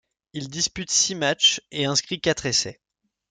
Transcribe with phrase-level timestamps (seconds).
[0.33, 2.79] Il dispute six matchs et inscrit quatre essais.